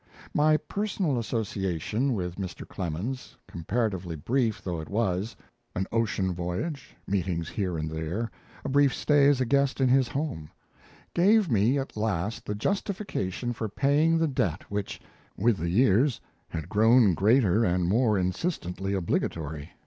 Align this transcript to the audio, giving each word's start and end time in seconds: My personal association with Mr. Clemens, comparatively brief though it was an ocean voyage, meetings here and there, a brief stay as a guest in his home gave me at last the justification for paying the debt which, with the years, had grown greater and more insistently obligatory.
My 0.33 0.57
personal 0.57 1.19
association 1.19 2.15
with 2.15 2.37
Mr. 2.37 2.67
Clemens, 2.67 3.37
comparatively 3.47 4.15
brief 4.15 4.59
though 4.59 4.81
it 4.81 4.89
was 4.89 5.35
an 5.75 5.85
ocean 5.91 6.33
voyage, 6.33 6.95
meetings 7.05 7.49
here 7.49 7.77
and 7.77 7.87
there, 7.87 8.31
a 8.65 8.69
brief 8.69 8.95
stay 8.95 9.27
as 9.27 9.39
a 9.39 9.45
guest 9.45 9.79
in 9.79 9.87
his 9.89 10.07
home 10.07 10.49
gave 11.13 11.51
me 11.51 11.77
at 11.77 11.95
last 11.95 12.45
the 12.47 12.55
justification 12.55 13.53
for 13.53 13.69
paying 13.69 14.17
the 14.17 14.27
debt 14.27 14.63
which, 14.71 14.99
with 15.37 15.57
the 15.57 15.69
years, 15.69 16.19
had 16.47 16.67
grown 16.67 17.13
greater 17.13 17.63
and 17.63 17.87
more 17.87 18.17
insistently 18.17 18.95
obligatory. 18.95 19.69